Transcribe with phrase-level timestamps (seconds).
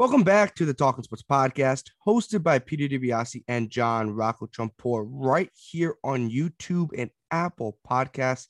[0.00, 5.04] Welcome back to the Talking Sports Podcast, hosted by Peter DiBiasi and John Rocco Trumpbour,
[5.06, 8.46] right here on YouTube and Apple Podcasts.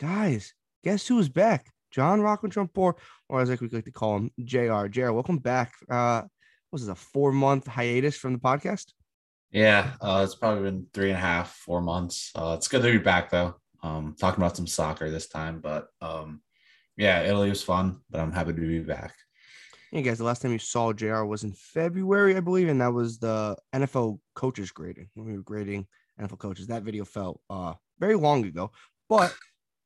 [0.00, 1.70] Guys, guess who's back?
[1.90, 2.94] John Rocco Trumpbour,
[3.28, 4.86] or as we like to call him, JR.
[4.86, 5.74] JR, welcome back.
[5.90, 6.22] Uh,
[6.72, 8.86] was this a four month hiatus from the podcast?
[9.50, 12.30] Yeah, uh, it's probably been three and a half, four months.
[12.34, 13.56] Uh, it's good to be back though.
[13.82, 16.40] Um, talking about some soccer this time, but um,
[16.96, 19.14] yeah, Italy was fun, but I'm happy to be back.
[19.94, 22.92] Hey guys, the last time you saw JR was in February, I believe, and that
[22.92, 25.08] was the NFL coaches grading.
[25.14, 25.86] When we were grading
[26.20, 26.66] NFL coaches.
[26.66, 28.72] That video felt uh very long ago,
[29.08, 29.32] but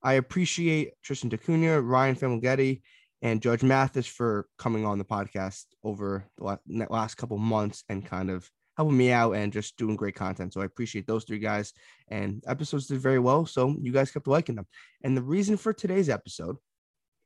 [0.02, 2.80] I appreciate Tristan DeCunha, Ryan Famigetti,
[3.20, 8.30] and Judge Mathis for coming on the podcast over the last couple months and kind
[8.30, 10.54] of helping me out and just doing great content.
[10.54, 11.74] So I appreciate those three guys.
[12.08, 13.44] And episodes did very well.
[13.44, 14.68] So you guys kept liking them.
[15.04, 16.56] And the reason for today's episode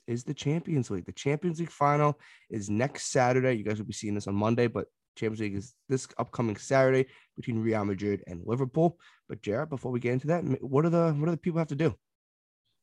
[0.06, 1.06] is the Champions League.
[1.06, 2.18] The Champions League final
[2.50, 3.54] is next Saturday.
[3.54, 4.86] You guys will be seeing this on Monday, but
[5.16, 8.98] Champions League is this upcoming Saturday between Real Madrid and Liverpool.
[9.28, 11.68] But Jared, before we get into that, what are the what do the people have
[11.68, 11.94] to do?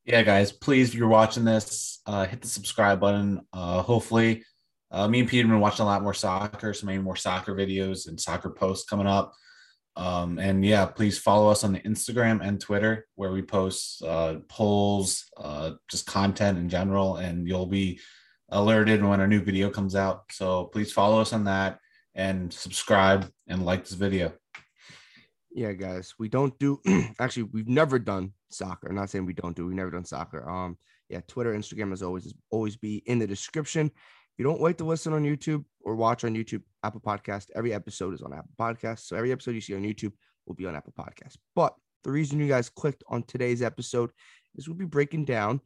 [0.06, 3.42] Yeah, guys, please, if you're watching this, uh, hit the subscribe button.
[3.54, 4.44] Uh, hopefully,
[4.92, 7.54] uh, me and Peter have been watching a lot more soccer, so maybe more soccer
[7.54, 9.33] videos and soccer posts coming up.
[10.00, 14.36] Um, and yeah, please follow us on the Instagram and Twitter where we post uh,
[14.47, 18.00] polls, uh, just content in general, and you'll be
[18.47, 20.23] alerted when a new video comes out.
[20.31, 21.80] So please follow us on that
[22.16, 24.31] and subscribe and like this video.
[25.52, 26.80] Yeah, guys, we don't do
[27.20, 28.88] actually, we've never done soccer.
[28.88, 30.50] I'm not saying we don't do, we've never done soccer.
[30.50, 30.77] Um,
[31.09, 33.92] yeah, Twitter, Instagram, as always, is always be in the description
[34.40, 38.14] you don't wait to listen on YouTube or watch on YouTube, Apple Podcast, every episode
[38.14, 39.00] is on Apple Podcast.
[39.00, 40.14] So every episode you see on YouTube
[40.48, 41.36] will be on Apple Podcast.
[41.58, 44.12] But the reason you guys clicked on today's episode
[44.56, 45.60] is we'll be breaking down,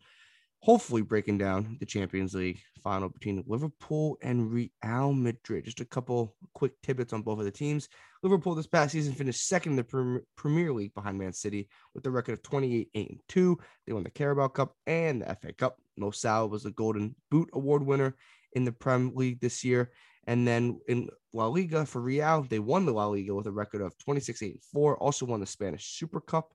[0.64, 5.66] hopefully breaking down the Champions League final between Liverpool and Real Madrid.
[5.66, 7.88] Just a couple quick tidbits on both of the teams.
[8.23, 12.12] Liverpool this past season finished second in the Premier League behind Man City with a
[12.12, 13.56] record of 28 8 and 2.
[13.86, 15.78] They won the Carabao Cup and the FA Cup.
[15.95, 18.16] Mo Salah was the Golden Boot Award winner
[18.55, 19.91] in the Prem League this year.
[20.25, 23.81] And then in La Liga for Real, they won the La Liga with a record
[23.81, 26.53] of 26 8 4, also won the Spanish Super Cup.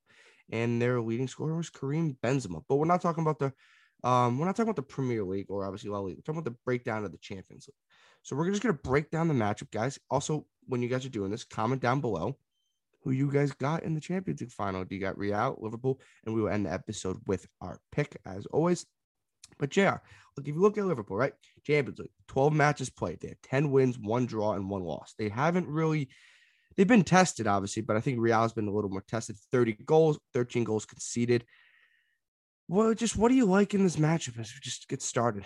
[0.50, 2.62] And their leading scorer was Karim Benzema.
[2.68, 3.52] But we're not talking about the
[4.08, 6.16] um, we're not talking about the Premier League or obviously La Liga.
[6.16, 7.74] We're talking about the breakdown of the Champions League.
[8.22, 9.98] So we're just gonna break down the matchup, guys.
[10.10, 12.36] Also, when you guys are doing this, comment down below
[13.02, 14.84] who you guys got in the Champions League final.
[14.84, 16.00] Do you got Real, Liverpool?
[16.24, 18.86] And we will end the episode with our pick as always.
[19.58, 20.00] But JR,
[20.36, 21.32] look, if you look at Liverpool, right?
[21.64, 23.20] Champions League, 12 matches played.
[23.20, 25.14] They have 10 wins, one draw, and one loss.
[25.18, 26.08] They haven't really,
[26.76, 29.36] they've been tested, obviously, but I think Real's been a little more tested.
[29.52, 31.44] 30 goals, 13 goals conceded.
[32.68, 35.44] Well, just what do you like in this matchup as we just get started?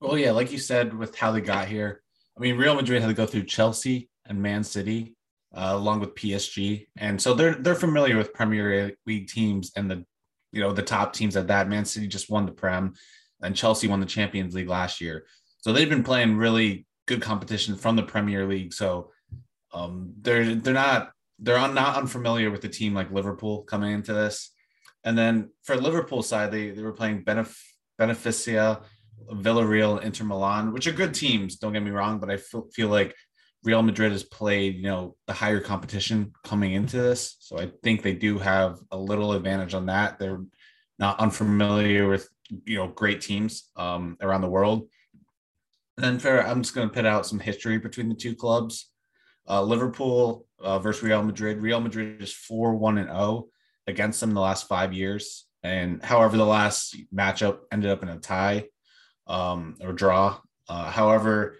[0.00, 2.02] Well, yeah, like you said, with how they got here,
[2.36, 5.16] I mean, Real Madrid had to go through Chelsea and Man City,
[5.54, 10.06] uh, along with PSG, and so they're they're familiar with Premier League teams and the
[10.52, 11.68] you know the top teams at that.
[11.68, 12.94] Man City just won the Prem,
[13.42, 15.26] and Chelsea won the Champions League last year.
[15.58, 18.72] So they've been playing really good competition from the Premier League.
[18.72, 19.10] So
[19.72, 24.52] um, they're they're not they're not unfamiliar with the team like Liverpool coming into this.
[25.04, 27.62] And then for Liverpool side, they they were playing Benef-
[27.98, 28.82] Beneficia,
[29.30, 31.56] Villarreal, Inter Milan, which are good teams.
[31.56, 33.14] Don't get me wrong, but I feel, feel like
[33.62, 37.36] Real Madrid has played, you know, the higher competition coming into this.
[37.40, 40.18] So I think they do have a little advantage on that.
[40.18, 40.42] They're
[40.98, 42.28] not unfamiliar with,
[42.64, 44.88] you know, great teams um, around the world.
[45.96, 48.90] And then for, I'm just going to put out some history between the two clubs.
[49.48, 51.60] Uh, Liverpool uh, versus Real Madrid.
[51.60, 53.48] Real Madrid is 4 1 and 0
[53.86, 55.46] against them the last five years.
[55.62, 58.66] And however, the last matchup ended up in a tie
[59.26, 60.38] um, or draw.
[60.68, 61.56] Uh, however,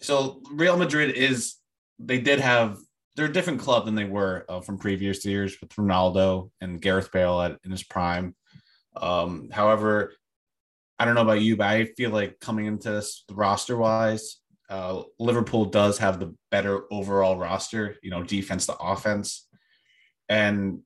[0.00, 1.56] so Real Madrid is
[1.98, 2.78] they did have
[3.16, 7.12] they're a different club than they were uh, from previous years with Ronaldo and Gareth
[7.12, 8.34] Bale at, in his prime.
[8.96, 10.14] Um, however,
[10.98, 15.02] I don't know about you, but I feel like coming into this roster wise, uh,
[15.18, 19.46] Liverpool does have the better overall roster, you know, defense to offense.
[20.28, 20.80] And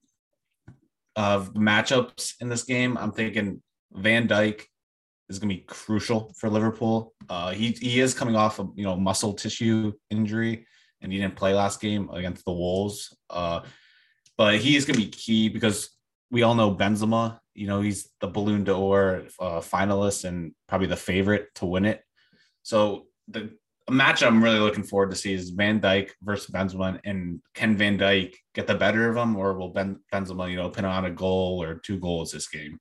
[1.17, 3.63] of matchups in this game, I'm thinking
[3.93, 4.63] Van Dijk
[5.29, 7.15] is going to be crucial for Liverpool.
[7.29, 10.67] Uh, he he is coming off of you know muscle tissue injury,
[11.01, 13.17] and he didn't play last game against the Wolves.
[13.29, 13.61] Uh,
[14.37, 15.91] but he is going to be key because
[16.31, 17.39] we all know Benzema.
[17.55, 22.03] You know he's the Ballon d'Or uh, finalist and probably the favorite to win it.
[22.63, 23.51] So the
[23.91, 27.99] match I'm really looking forward to see is Van Dijk versus Benzema, and can Van
[27.99, 31.11] Dijk get the better of him, or will ben, Benzema, you know, pin on a
[31.11, 32.79] goal or two goals this game?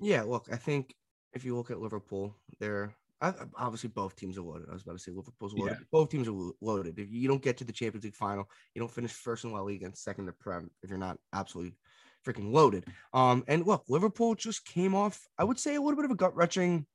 [0.00, 0.94] Yeah, look, I think
[1.32, 4.68] if you look at Liverpool, they're obviously both teams are loaded.
[4.70, 5.78] I was about to say Liverpool's loaded.
[5.78, 5.84] Yeah.
[5.90, 6.98] Both teams are loaded.
[6.98, 9.60] If you don't get to the Champions League final, you don't finish first in La
[9.60, 11.74] Liga and second to Prem if you're not absolutely
[12.24, 12.84] freaking loaded.
[13.12, 15.20] Um, and look, Liverpool just came off.
[15.36, 16.86] I would say a little bit of a gut wrenching.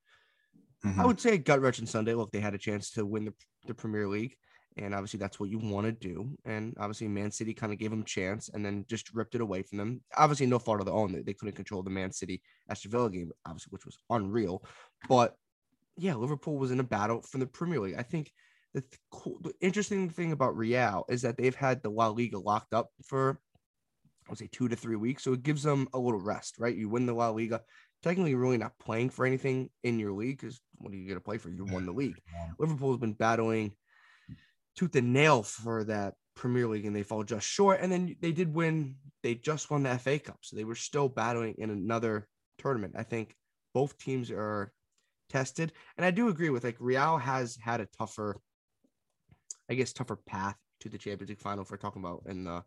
[0.85, 1.05] I Mhm.
[1.07, 2.13] would say a gut wrenching Sunday.
[2.13, 3.33] Look, they had a chance to win the,
[3.67, 4.35] the Premier League,
[4.77, 6.29] and obviously that's what you want to do.
[6.45, 9.41] And obviously, Man City kind of gave them a chance and then just ripped it
[9.41, 10.01] away from them.
[10.15, 11.21] Obviously, no fault of their own.
[11.25, 14.63] They, couldn't control the Man City Aston Villa game, obviously, which was unreal.
[15.07, 15.35] But
[15.97, 17.95] yeah, Liverpool was in a battle for the Premier League.
[17.97, 18.31] I think
[18.73, 22.39] the, th- cool, the interesting thing about Real is that they've had the La Liga
[22.39, 23.39] locked up for,
[24.27, 25.23] I would say, two to three weeks.
[25.23, 26.75] So it gives them a little rest, right?
[26.75, 27.61] You win the La Liga.
[28.01, 31.17] Technically, you're really not playing for anything in your league because what are you going
[31.17, 31.49] to play for?
[31.49, 32.19] You won the league.
[32.59, 33.73] Liverpool's been battling
[34.75, 37.79] tooth and nail for that Premier League and they fall just short.
[37.81, 40.39] And then they did win, they just won the FA Cup.
[40.41, 42.27] So they were still battling in another
[42.57, 42.95] tournament.
[42.97, 43.35] I think
[43.73, 44.71] both teams are
[45.29, 45.73] tested.
[45.97, 48.39] And I do agree with like Real has had a tougher,
[49.69, 52.63] I guess, tougher path to the Champions League final we're talking about in the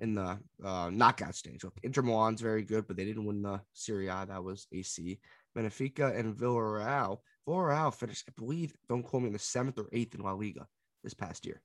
[0.00, 1.64] in the uh, knockout stage.
[1.64, 4.26] Look, Inter Milan's very good, but they didn't win the Serie A.
[4.26, 5.18] That was AC.
[5.56, 7.18] Benfica and Villarreal.
[7.48, 10.66] Villarreal finished, I believe, don't call me, in the seventh or eighth in La Liga
[11.02, 11.62] this past year.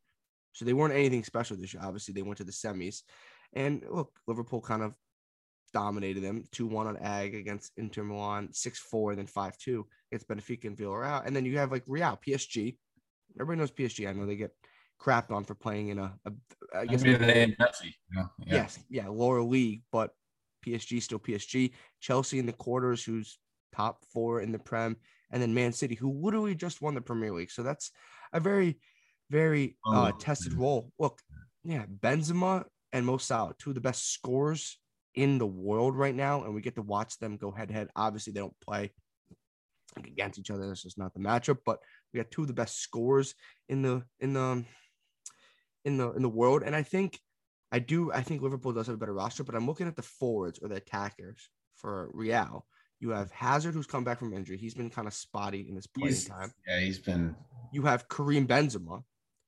[0.53, 1.83] So they weren't anything special this year.
[1.83, 3.01] Obviously, they went to the semis.
[3.53, 4.94] And look, Liverpool kind of
[5.74, 10.27] dominated them 2 1 on Ag against Inter Milan, 6 4, then 5 2 against
[10.27, 11.25] Benfica and Villarreal.
[11.25, 12.77] And then you have like Real, PSG.
[13.35, 14.07] Everybody knows PSG.
[14.07, 14.51] I know they get
[15.01, 16.31] crapped on for playing in a, a
[16.74, 17.45] I I guess mean, they
[17.85, 17.94] you?
[18.15, 18.25] Yeah.
[18.45, 20.12] Yes, yeah, lower league, but
[20.65, 21.71] PSG still PSG.
[22.00, 23.39] Chelsea in the quarters, who's
[23.75, 24.95] top four in the Prem,
[25.31, 27.51] and then Man City, who literally just won the Premier League.
[27.51, 27.91] So that's
[28.31, 28.80] a very,
[29.33, 30.91] very uh, Oh, tested role.
[31.00, 31.19] Look,
[31.63, 34.77] yeah, Benzema and Mo Salah, two of the best scorers
[35.15, 37.88] in the world right now, and we get to watch them go head to head.
[37.95, 38.91] Obviously, they don't play
[39.97, 40.68] against each other.
[40.68, 41.57] That's just not the matchup.
[41.65, 41.80] But
[42.13, 43.33] we got two of the best scorers
[43.69, 44.63] in the in the
[45.85, 47.19] in the in the world, and I think
[47.71, 48.12] I do.
[48.12, 50.68] I think Liverpool does have a better roster, but I'm looking at the forwards or
[50.69, 52.65] the attackers for Real.
[53.00, 54.57] You have Hazard, who's come back from injury.
[54.57, 56.51] He's been kind of spotty in his playing He's- time.
[56.68, 57.35] Yeah, he's been
[57.74, 59.03] You have Karim Benzema.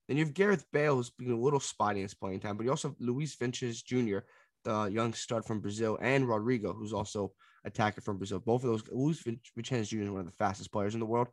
[0.08, 2.58] Then you have Gareth Bale, who's been a little spotty in his playing time.
[2.58, 4.20] But you also have Luis Vinicius Jr.,
[4.64, 7.32] the young stud from Brazil, and Rodrygo, who's also
[7.66, 8.40] attacker from Brazil.
[8.40, 10.02] Both of those, Luis Vin- Vinicius Jr.
[10.02, 11.28] is one of the fastest players in the world.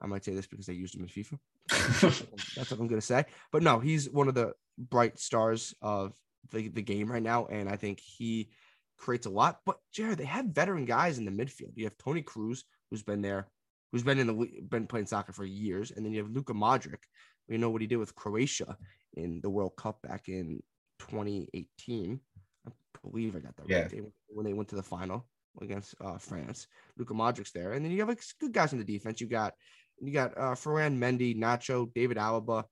[0.00, 1.38] I might say this because they used him in FIFA.
[2.56, 3.24] That's what I'm gonna say.
[3.52, 6.14] But no, he's one of the bright stars of
[6.50, 8.50] the, the game right now, and I think he
[8.96, 9.60] creates a lot.
[9.66, 11.72] But Jared, they have veteran guys in the midfield.
[11.76, 13.48] You have Toni Kroos, who's been there,
[13.92, 17.02] who's been in the been playing soccer for years, and then you have Luka Modric.
[17.48, 18.76] We know what he did with Croatia
[19.14, 20.62] in the World Cup back in
[20.98, 22.20] 2018.
[22.66, 22.70] I
[23.02, 23.80] believe I got that Yeah.
[23.82, 23.90] right.
[23.90, 25.26] They- when they went to the final
[25.60, 26.68] against uh, France.
[26.96, 29.20] Luka Modric's there, and then you have like good guys in the defense.
[29.20, 29.54] You got
[30.00, 32.64] you got uh, Ferland Mendy, Nacho, David Alaba.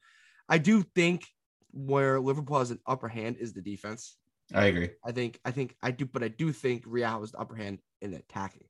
[0.48, 1.26] I do think
[1.72, 4.16] where Liverpool has an upper hand is the defense.
[4.54, 4.90] I agree.
[5.04, 7.80] I think I think I do, but I do think Real has the upper hand
[8.00, 8.68] in attacking.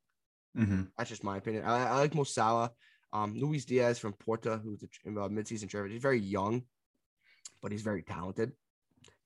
[0.57, 1.65] hmm That's just my opinion.
[1.65, 2.73] I, I like Mo Salah.
[3.13, 5.89] Um, Luis Diaz from Porto, who's a uh, midseason transfer.
[5.89, 6.63] He's very young,
[7.63, 8.53] but he's very talented.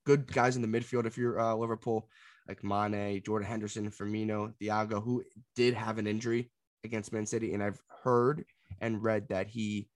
[0.05, 1.05] Good guys in the midfield.
[1.05, 2.07] If you're uh, Liverpool,
[2.47, 5.23] like Mane, Jordan Henderson, Firmino, Thiago, who
[5.55, 6.51] did have an injury
[6.83, 8.45] against Man City, and I've heard
[8.81, 9.89] and read that he,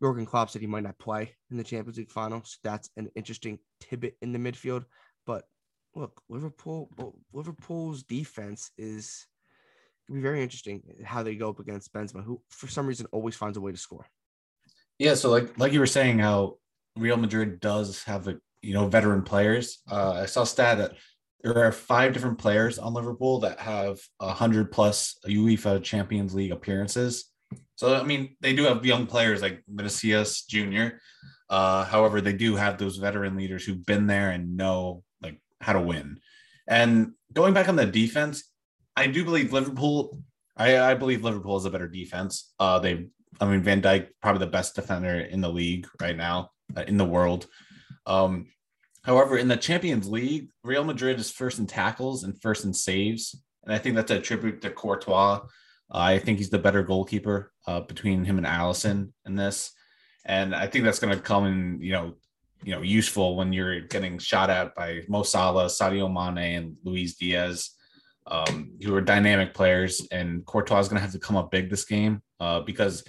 [0.00, 2.42] Jurgen Klopp said he might not play in the Champions League final.
[2.44, 4.84] So that's an interesting tidbit in the midfield.
[5.26, 5.44] But
[5.94, 6.90] look, Liverpool,
[7.32, 9.26] Liverpool's defense is
[10.12, 13.56] be very interesting how they go up against Benzema, who for some reason always finds
[13.56, 14.06] a way to score.
[14.98, 16.56] Yeah, so like like you were saying, how
[16.96, 19.78] Real Madrid does have a you know veteran players.
[19.90, 20.92] Uh, I saw stat that
[21.42, 27.30] there are five different players on Liverpool that have hundred plus UEFA Champions League appearances.
[27.76, 30.96] So I mean, they do have young players like Vinicius Jr.
[31.48, 35.72] Uh, however, they do have those veteran leaders who've been there and know like how
[35.72, 36.18] to win.
[36.66, 38.47] And going back on the defense,
[38.98, 40.18] I do believe Liverpool.
[40.56, 42.52] I, I believe Liverpool is a better defense.
[42.58, 43.06] Uh, they
[43.40, 46.96] I mean, Van Dijk probably the best defender in the league right now, uh, in
[46.96, 47.46] the world.
[48.06, 48.48] Um,
[49.04, 53.40] however, in the Champions League, Real Madrid is first in tackles and first in saves,
[53.64, 55.42] and I think that's a tribute to Courtois.
[55.94, 59.70] Uh, I think he's the better goalkeeper uh, between him and Alisson in this,
[60.24, 62.14] and I think that's going to come in, you know,
[62.64, 67.14] you know, useful when you're getting shot at by Mo Salah, Sadio Mane, and Luis
[67.14, 67.77] Diaz
[68.30, 71.70] um, who are dynamic players, and Courtois is going to have to come up big
[71.70, 73.04] this game uh, because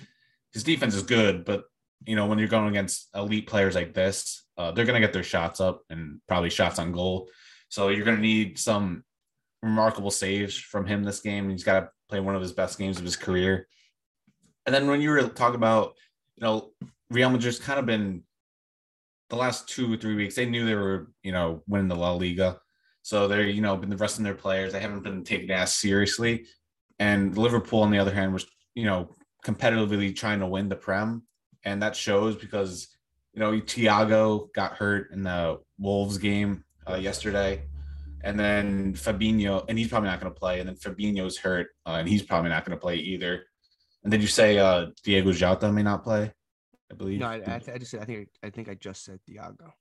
[0.53, 1.45] his defense is good.
[1.45, 1.65] But
[2.05, 5.13] you know, when you're going against elite players like this, uh, they're going to get
[5.13, 7.29] their shots up and probably shots on goal.
[7.69, 9.03] So you're going to need some
[9.61, 11.49] remarkable saves from him this game.
[11.49, 13.67] He's got to play one of his best games of his career.
[14.65, 15.93] And then when you were talking about,
[16.35, 16.71] you know,
[17.09, 18.23] Real Madrid's kind of been
[19.29, 22.13] the last two or three weeks, they knew they were, you know, winning the La
[22.13, 22.59] Liga.
[23.01, 24.73] So they're, you know, been resting their players.
[24.73, 26.45] They haven't been taken as seriously.
[26.99, 29.15] And Liverpool, on the other hand, was, you know,
[29.45, 31.23] competitively trying to win the Prem.
[31.63, 32.87] And that shows because,
[33.33, 37.63] you know, Thiago got hurt in the Wolves game uh, yesterday.
[38.21, 40.59] And then Fabinho, and he's probably not going to play.
[40.59, 43.45] And then Fabinho's hurt, uh, and he's probably not going to play either.
[44.03, 46.33] And did you say uh, Diogo Jota may not play?
[46.91, 47.19] I believe.
[47.19, 49.71] No, I, I, I just said I think I think I just said Thiago.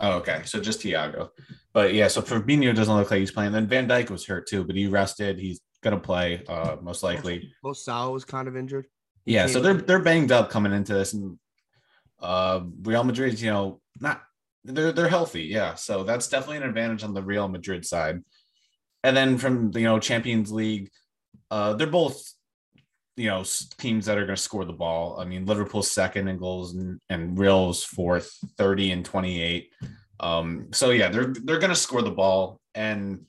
[0.00, 0.42] Oh, okay.
[0.44, 1.30] So just Thiago.
[1.72, 3.52] But yeah, so Fabinho doesn't look like he's playing.
[3.52, 5.38] Then Van Dijk was hurt too, but he rested.
[5.38, 7.52] He's gonna play, uh, most likely.
[7.62, 8.86] Most Salah was kind of injured.
[9.24, 11.38] Yeah, so they're they're banged up coming into this, and
[12.20, 14.22] uh, Real Madrid, you know, not
[14.64, 15.44] they're they're healthy.
[15.44, 18.22] Yeah, so that's definitely an advantage on the Real Madrid side.
[19.02, 20.90] And then from you know Champions League,
[21.50, 22.22] uh, they're both
[23.16, 23.44] you know
[23.78, 25.18] teams that are going to score the ball.
[25.18, 29.72] I mean, Liverpool's second in goals and, and Real's fourth, 30 and 28.
[30.20, 33.26] Um, so yeah, they're they're going to score the ball, and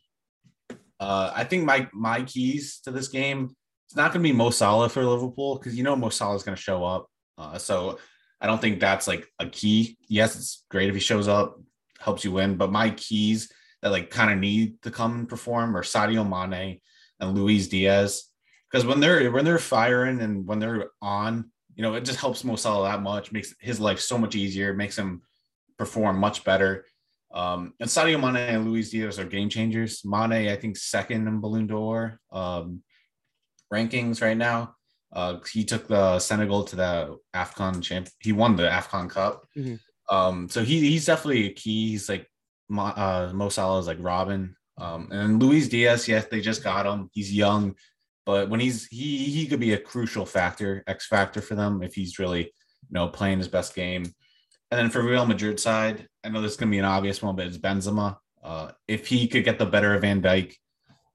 [1.00, 3.56] uh, I think my my keys to this game
[3.88, 6.44] it's not going to be Mo Salah for Liverpool because you know Mo Salah is
[6.44, 7.08] going to show up.
[7.38, 8.00] Uh, so
[8.42, 9.98] I don't think that's like a key.
[10.10, 11.58] Yes, it's great if he shows up,
[12.00, 13.50] helps you win, but my keys
[13.82, 16.82] that like kind of need to come and perform are Sadio Mane
[17.22, 18.26] and Luis Diaz
[18.72, 22.44] because when they're when they're firing and when they're on, you know, it just helps
[22.44, 25.22] Mo Salah that much, makes his life so much easier, makes him
[25.78, 26.86] perform much better.
[27.34, 30.02] Um, and Sadio Mane and Luis Diaz are game changers.
[30.04, 32.84] Mane, I think, second in Ballon d'Or um,
[33.74, 34.76] rankings right now.
[35.14, 38.10] Uh, he took the Senegal to the Afcon champ.
[38.20, 39.46] He won the Afcon Cup.
[39.58, 39.76] Mm-hmm.
[40.14, 41.90] Um, so he he's definitely a key.
[41.90, 42.30] He's like
[42.76, 44.56] uh, Mo Salah is like Robin.
[44.78, 47.10] Um, and Luis Diaz, yes, they just got him.
[47.14, 47.76] He's young.
[48.28, 51.96] But when he's he he could be a crucial factor, X factor for them if
[51.96, 54.04] he's really you know playing his best game.
[54.70, 57.38] And then for Real Madrid side, I know this is gonna be an obvious one,
[57.38, 58.18] but it's Benzema.
[58.44, 60.54] Uh, if he could get the better of Van Dijk,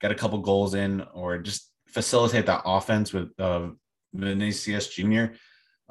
[0.00, 3.68] get a couple goals in, or just facilitate that offense with uh,
[4.14, 5.34] Vinicius Junior,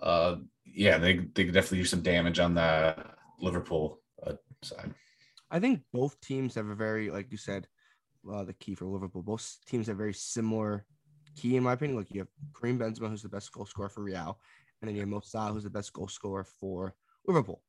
[0.01, 2.95] uh, yeah, they they could definitely do some damage on the
[3.39, 4.91] Liverpool uh, side.
[5.51, 7.67] I think both teams have a very, like you said,
[8.27, 9.21] uh, the key for Liverpool.
[9.21, 10.83] Both teams have very similar
[11.35, 11.97] key in my opinion.
[11.97, 12.27] Look, you have
[12.59, 14.39] Karim Benzema, who's the best goal scorer for Real,
[14.81, 16.95] and then you have Mo Salah, who's the best goal scorer for
[17.25, 17.61] Liverpool.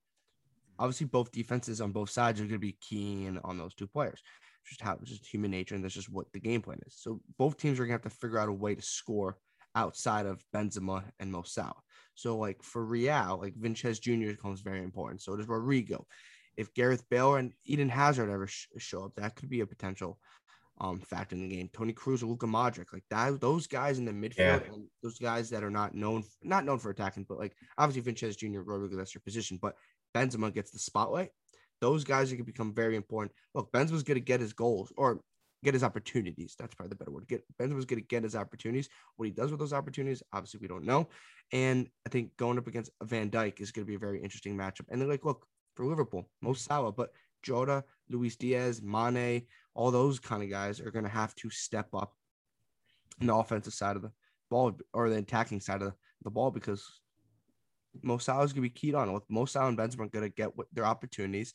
[0.78, 4.20] Obviously, both defenses on both sides are going to be keen on those two players.
[4.62, 6.94] It's just how it's just human nature, and that's just what the game plan is.
[6.96, 9.36] So both teams are going to have to figure out a way to score
[9.74, 11.74] outside of Benzema and Mo Salah.
[12.14, 14.32] So like for Real, like Vinicius Jr.
[14.32, 15.22] becomes very important.
[15.22, 16.04] So does Rodrygo.
[16.56, 20.18] If Gareth Bale and Eden Hazard ever sh- show up, that could be a potential
[20.82, 21.70] um, factor in the game.
[21.72, 24.76] Toni Kroos, Luka Modric, like that, those guys in the midfield, yeah.
[25.02, 28.60] those guys that are not known, not known for attacking, but like obviously Vinicius Jr.,
[28.60, 29.76] Rodrygo, that's your position, but
[30.14, 31.30] Benzema gets the spotlight.
[31.80, 33.32] Those guys are going to become very important.
[33.54, 35.20] Look, Benzema's going to get his goals or
[35.64, 36.56] get his opportunities.
[36.58, 37.28] That's probably the better word.
[37.28, 38.88] Get Benzema's going to get his opportunities.
[39.16, 41.08] What he does with those opportunities, obviously, we don't know.
[41.52, 44.56] And I think going up against Van Dijk is going to be a very interesting
[44.56, 44.86] matchup.
[44.90, 47.10] And they're like, look, for Liverpool, Mo Salah, but
[47.42, 49.42] Jota, Luis Diaz, Mane,
[49.74, 52.14] all those kind of guys are going to have to step up
[53.20, 54.12] in the offensive side of the
[54.50, 57.00] ball or the attacking side of the ball because
[58.02, 59.12] Mo Salah is going to be keyed on.
[59.12, 61.54] With Mo Salah and Benzema going to get their opportunities,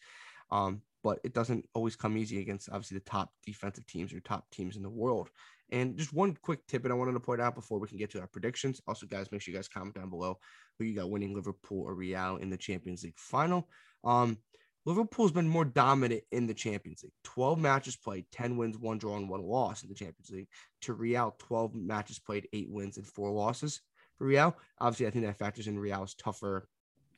[0.52, 4.50] um, but it doesn't always come easy against obviously the top defensive teams or top
[4.52, 5.30] teams in the world.
[5.72, 8.10] And just one quick tip that I wanted to point out before we can get
[8.12, 8.82] to our predictions.
[8.88, 10.40] Also, guys, make sure you guys comment down below
[10.78, 13.68] who you got winning Liverpool or Real in the Champions League final.
[14.04, 14.38] Um,
[14.88, 17.12] Liverpool's been more dominant in the Champions League.
[17.26, 20.48] 12 matches played, 10 wins, one draw, and one loss in the Champions League.
[20.84, 23.82] To Real, 12 matches played, eight wins, and four losses
[24.18, 24.56] for Real.
[24.80, 26.70] Obviously, I think that factors in Real's tougher.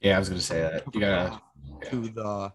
[0.02, 0.84] Yeah, I was going to say that.
[0.96, 1.44] You got
[1.92, 2.52] to the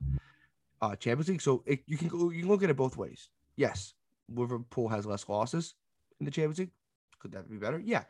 [0.82, 1.42] uh, Champions League.
[1.42, 3.28] So it, you can go, you can look at it both ways.
[3.54, 3.94] Yes,
[4.28, 5.76] Liverpool has less losses
[6.18, 6.72] in the Champions League.
[7.20, 7.78] Could that be better?
[7.78, 8.02] Yeah.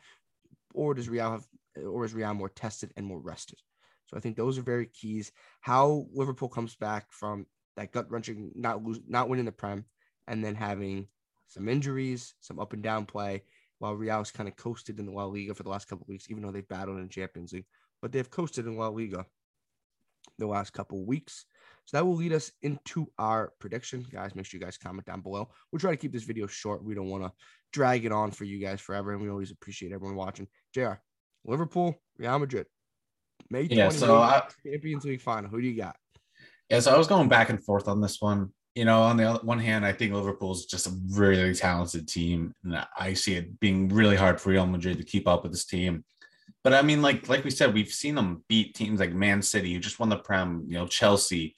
[0.72, 1.46] Or does Real have,
[1.86, 3.58] or is Real more tested and more rested?
[4.06, 5.32] So I think those are very keys.
[5.60, 7.46] How Liverpool comes back from
[7.76, 9.84] that gut wrenching, not lose, not winning the Prem,
[10.26, 11.08] and then having
[11.48, 13.42] some injuries, some up and down play,
[13.78, 16.42] while Real's kind of coasted in the La Liga for the last couple weeks, even
[16.42, 17.66] though they've battled in Champions League,
[18.00, 19.26] but they've coasted in La Liga
[20.38, 21.44] the last couple weeks.
[21.86, 24.06] So that will lead us into our prediction.
[24.10, 25.50] Guys, make sure you guys comment down below.
[25.70, 26.82] We'll try to keep this video short.
[26.82, 27.32] We don't want to
[27.72, 29.12] drag it on for you guys forever.
[29.12, 30.48] And we always appreciate everyone watching.
[30.72, 30.94] JR,
[31.44, 32.66] Liverpool, Real Madrid.
[33.54, 35.48] May yeah, so I, Champions League final.
[35.48, 35.94] Who do you got?
[36.68, 38.50] Yeah, so I was going back and forth on this one.
[38.74, 42.52] You know, on the other, one hand, I think Liverpool's just a really talented team,
[42.64, 45.66] and I see it being really hard for Real Madrid to keep up with this
[45.66, 46.04] team.
[46.64, 49.72] but I mean, like like we said, we've seen them beat teams like Man City,
[49.72, 51.54] who just won the Prem, you know, Chelsea.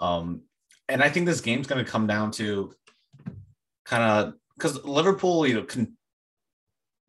[0.00, 0.44] Um,
[0.88, 2.72] and I think this game's going to come down to
[3.84, 5.94] kind of because Liverpool, you know, can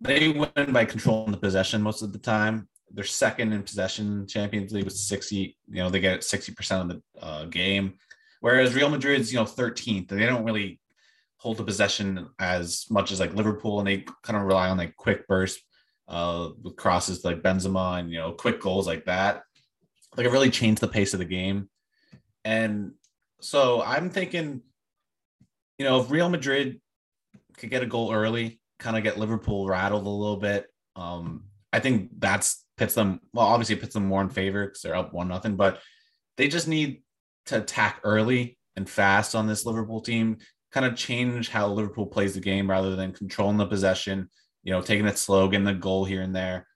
[0.01, 2.67] they win by controlling the possession most of the time.
[2.95, 7.01] They're second in possession Champions League with 60, you know, they get 60% of the
[7.21, 7.95] uh, game.
[8.39, 10.07] Whereas Real Madrid's, you know, 13th.
[10.07, 10.79] They don't really
[11.37, 14.95] hold the possession as much as like Liverpool, and they kind of rely on like
[14.95, 15.61] quick bursts
[16.07, 19.43] uh, with crosses like Benzema and you know quick goals like that.
[20.17, 21.69] Like it really changed the pace of the game.
[22.43, 22.93] And
[23.41, 24.61] so I'm thinking,
[25.77, 26.81] you know, if Real Madrid
[27.57, 31.79] could get a goal early, kind of get Liverpool rattled a little bit, um, I
[31.79, 33.19] think that's pits them.
[33.33, 35.79] Well, obviously it pits them more in favor because they're up one nothing, but
[36.37, 37.03] they just need
[37.47, 40.37] to attack early and fast on this Liverpool team.
[40.71, 44.29] Kind of change how Liverpool plays the game rather than controlling the possession.
[44.63, 46.67] You know, taking it slow, getting the goal here and there.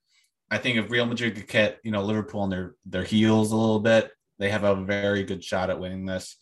[0.51, 3.55] I think if Real Madrid could get you know Liverpool on their their heels a
[3.55, 6.37] little bit, they have a very good shot at winning this.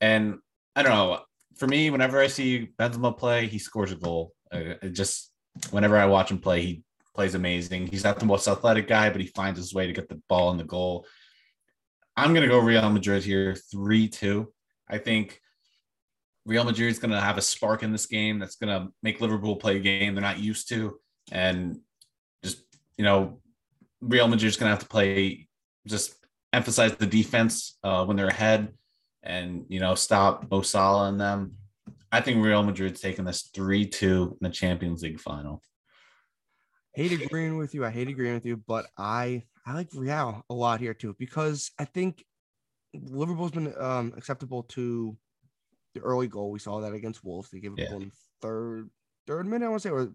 [0.00, 0.38] And
[0.74, 1.20] I don't know.
[1.56, 4.32] For me, whenever I see Benzema play, he scores a goal.
[4.52, 5.32] Uh, it just
[5.70, 6.82] whenever I watch him play, he
[7.18, 7.88] plays amazing.
[7.88, 10.52] He's not the most athletic guy, but he finds his way to get the ball
[10.52, 11.04] in the goal.
[12.16, 14.52] I'm gonna go Real Madrid here, three two.
[14.88, 15.40] I think
[16.46, 19.78] Real Madrid is gonna have a spark in this game that's gonna make Liverpool play
[19.78, 21.00] a game they're not used to,
[21.32, 21.80] and
[22.44, 22.62] just
[22.96, 23.40] you know,
[24.00, 25.48] Real Madrid is gonna have to play
[25.88, 26.14] just
[26.52, 28.68] emphasize the defense uh, when they're ahead
[29.24, 31.54] and you know stop Mo Salah and them.
[32.12, 35.64] I think Real Madrid's taking this three two in the Champions League final.
[36.98, 37.84] Hate agreeing with you.
[37.84, 41.70] I hate agreeing with you, but I I like Real a lot here too because
[41.78, 42.24] I think
[42.92, 45.16] Liverpool's been um, acceptable to
[45.94, 46.50] the early goal.
[46.50, 47.50] We saw that against Wolves.
[47.50, 47.98] They gave it yeah.
[48.42, 48.90] third
[49.28, 49.66] third minute.
[49.66, 50.12] I want to say or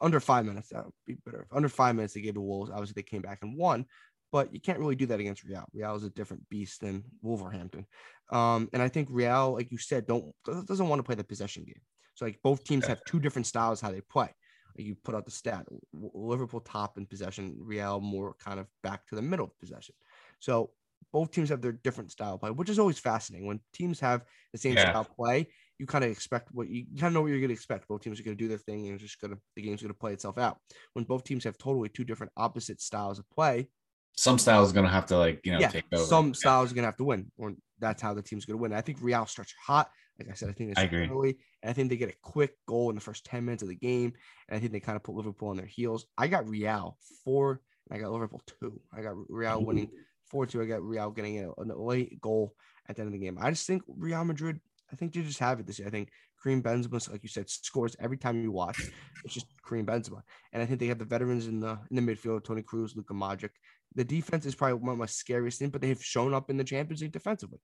[0.00, 0.70] under five minutes.
[0.70, 1.46] That would be better.
[1.52, 2.70] Under five minutes, they gave the Wolves.
[2.70, 3.86] Obviously, they came back and won
[4.32, 5.64] but you can't really do that against Real.
[5.72, 7.86] Real is a different beast than Wolverhampton.
[8.30, 10.34] Um, and I think Real, like you said, don't
[10.66, 11.80] doesn't want to play the possession game.
[12.14, 14.34] So like both teams have two different styles how they play.
[14.78, 19.14] You put out the stat: Liverpool top in possession, Real more kind of back to
[19.14, 19.94] the middle of possession.
[20.40, 20.70] So
[21.12, 23.46] both teams have their different style play, which is always fascinating.
[23.46, 24.90] When teams have the same yeah.
[24.90, 27.48] style play, you kind of expect what you, you kind of know what you're going
[27.48, 27.88] to expect.
[27.88, 29.82] Both teams are going to do their thing, and it's just going to the game's
[29.82, 30.58] going to play itself out.
[30.94, 33.68] When both teams have totally two different opposite styles of play,
[34.16, 36.04] some styles are going to have to like you know yeah, take over.
[36.04, 38.62] Some styles are going to have to win, or that's how the team's going to
[38.62, 38.72] win.
[38.72, 39.90] I think Real starts hot.
[40.18, 41.08] Like I said, I think I agree.
[41.08, 43.68] Early, and I think they get a quick goal in the first ten minutes of
[43.68, 44.12] the game,
[44.48, 46.06] and I think they kind of put Liverpool on their heels.
[46.16, 48.80] I got Real four, and I got Liverpool two.
[48.96, 49.90] I got Real winning
[50.30, 50.62] four two.
[50.62, 52.54] I got Real getting a, a late goal
[52.88, 53.38] at the end of the game.
[53.40, 54.60] I just think Real Madrid.
[54.90, 55.88] I think they just have it this year.
[55.88, 56.10] I think
[56.42, 58.80] Karim Benzema, like you said, scores every time you watch.
[59.24, 62.02] It's just Karim Benzema, and I think they have the veterans in the in the
[62.02, 63.50] midfield: Toni Kroos, Luka Modric,
[63.94, 66.56] the defense is probably one of my scariest things, but they have shown up in
[66.56, 67.58] the Champions League defensively.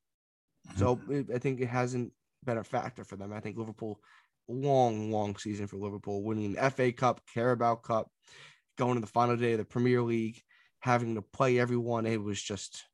[0.77, 1.01] So
[1.35, 2.13] I think it hasn't
[2.45, 3.33] been a factor for them.
[3.33, 4.01] I think Liverpool,
[4.49, 8.11] long, long season for Liverpool, winning the FA Cup, Carabao Cup,
[8.79, 10.41] going to the final day of the Premier League,
[10.81, 12.07] having to play everyone.
[12.07, 12.85] It was just,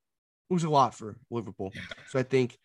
[0.51, 1.73] it was a lot for Liverpool.
[2.09, 2.59] So I think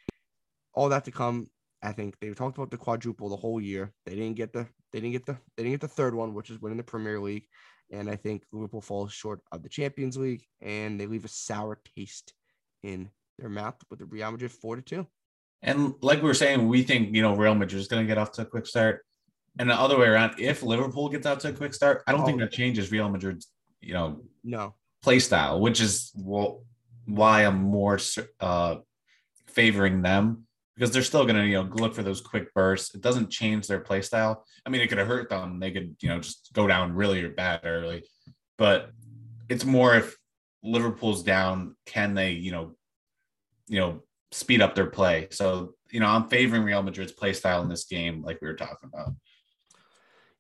[0.74, 1.48] all that to come.
[1.82, 3.92] I think they talked about the quadruple the whole year.
[4.06, 6.50] They didn't get the they didn't get the they didn't get the third one, which
[6.50, 7.46] is winning the Premier League.
[7.92, 11.80] And I think Liverpool falls short of the Champions League and they leave a sour
[11.96, 12.34] taste
[12.82, 15.08] in their mouth with the Real Madrid 4 to 2.
[15.64, 18.18] And like we were saying, we think, you know, Real Madrid is going to get
[18.18, 19.06] off to a quick start.
[19.58, 22.22] And the other way around, if Liverpool gets out to a quick start, I don't
[22.22, 23.48] oh, think that changes Real Madrid's,
[23.82, 26.64] you know, no play style, which is well,
[27.06, 28.00] why I'm more
[28.40, 28.78] uh,
[29.48, 32.96] favoring them because they're still going to you know look for those quick bursts.
[32.96, 34.46] It doesn't change their play style.
[34.66, 35.60] I mean, it could hurt them.
[35.60, 38.04] They could you know just go down really bad early,
[38.58, 38.92] but
[39.50, 40.18] it's more if
[40.64, 42.76] Liverpool's down, can they you know
[43.68, 45.28] you know speed up their play?
[45.32, 48.56] So you know I'm favoring Real Madrid's play style in this game, like we were
[48.56, 49.14] talking about.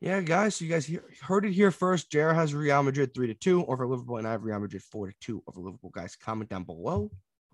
[0.01, 0.55] Yeah, guys.
[0.55, 2.11] So you guys heard it here first.
[2.11, 5.07] Jared has Real Madrid three to two over Liverpool, and I have Real Madrid four
[5.07, 5.91] to two over Liverpool.
[5.93, 7.09] Guys, comment down below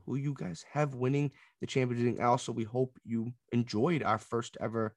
[0.06, 2.20] who you guys have winning the Champions League.
[2.20, 4.96] Also, we hope you enjoyed our first ever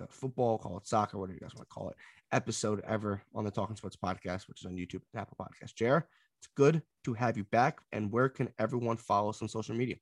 [0.00, 1.96] uh, football, call it soccer, whatever you guys want to call it,
[2.30, 5.74] episode ever on the Talking Sports podcast, which is on YouTube and Apple Podcast.
[5.74, 6.04] Jared,
[6.38, 7.80] it's good to have you back.
[7.92, 9.96] And where can everyone follow us on social media?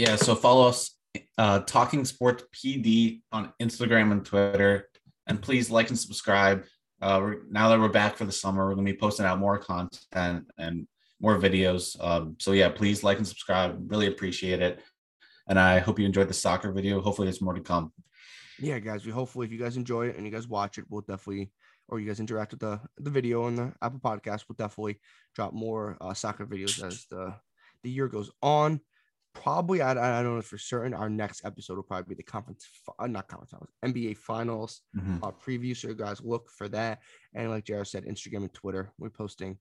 [0.00, 0.96] Yeah, so follow us,
[1.36, 4.88] uh, Talking Sports PD on Instagram and Twitter.
[5.26, 6.64] And please like and subscribe.
[7.02, 10.50] Uh, now that we're back for the summer, we're to be posting out more content
[10.56, 10.88] and
[11.20, 12.02] more videos.
[12.02, 13.78] Um, so yeah, please like and subscribe.
[13.92, 14.80] Really appreciate it.
[15.46, 17.02] And I hope you enjoyed the soccer video.
[17.02, 17.92] Hopefully there's more to come.
[18.58, 21.02] yeah, guys, we hopefully if you guys enjoy it and you guys watch it, we'll
[21.02, 21.52] definitely
[21.88, 24.98] or you guys interact with the the video on the Apple Podcast, we'll definitely
[25.34, 27.34] drop more uh, soccer videos as the
[27.82, 28.80] the year goes on.
[29.32, 30.92] Probably, I, I don't know for certain.
[30.92, 32.66] Our next episode will probably be the conference,
[32.98, 35.22] uh, not conference, finals, NBA finals Mhm.
[35.22, 35.76] uh, preview.
[35.76, 37.00] So, guys, look for that.
[37.34, 39.58] And like Jared said, Instagram and Twitter, we're posting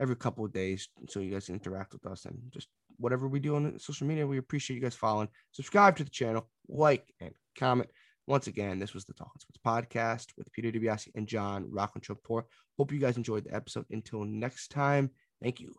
[0.00, 3.40] every couple of days, so you guys can interact with us and just whatever we
[3.40, 4.26] do on social media.
[4.26, 5.28] We appreciate you guys following.
[5.52, 7.90] Subscribe to the channel, like and comment.
[8.26, 12.06] Once again, this was the Talking Sports podcast with Peter DiBiasi and John Rockland
[12.78, 13.84] Hope you guys enjoyed the episode.
[13.90, 15.10] Until next time,
[15.42, 15.74] thank you.